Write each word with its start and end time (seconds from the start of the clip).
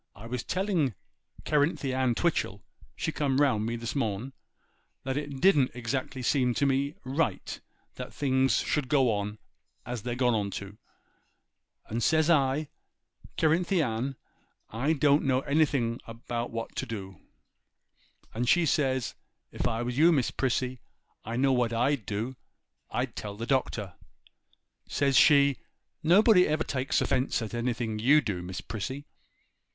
I 0.15 0.25
was 0.25 0.41
telling 0.43 0.95
Cerinthy 1.45 1.93
Ann 1.93 2.15
Twitchel, 2.15 2.63
she 2.95 3.11
come 3.11 3.37
round 3.39 3.67
me 3.67 3.75
this 3.75 3.95
noon, 3.95 4.33
that 5.03 5.15
it 5.15 5.39
didn't 5.39 5.69
exactly 5.75 6.23
seem 6.23 6.55
to 6.55 6.65
me 6.65 6.95
right 7.03 7.61
that 7.97 8.11
things 8.11 8.55
should 8.61 8.89
go 8.89 9.11
on 9.13 9.37
as 9.85 10.01
they're 10.01 10.15
gone 10.15 10.49
to; 10.49 10.79
and 11.85 12.01
says 12.01 12.31
I, 12.31 12.67
"Cerinthy 13.37 13.83
Ann, 13.83 14.15
I 14.71 14.93
don't 14.93 15.23
know 15.23 15.41
anything 15.41 15.99
what 16.27 16.75
to 16.77 16.87
do." 16.87 17.19
And 18.33 18.49
says 18.49 18.69
she, 18.69 19.15
"If 19.55 19.67
I 19.67 19.83
was 19.83 19.99
you, 19.99 20.11
Miss 20.11 20.31
Prissy, 20.31 20.81
I 21.23 21.35
know 21.35 21.53
what 21.53 21.73
I'd 21.73 22.07
do; 22.07 22.37
I'd 22.89 23.15
tell 23.15 23.35
the 23.37 23.45
Doctor." 23.45 23.93
Says 24.87 25.15
she, 25.15 25.57
"Nobody 26.01 26.47
ever 26.47 26.63
takes 26.63 27.01
offence 27.01 27.39
at 27.43 27.53
anything 27.53 27.99
you 27.99 28.19
do, 28.19 28.41
Miss 28.41 28.61
Prissy." 28.61 29.05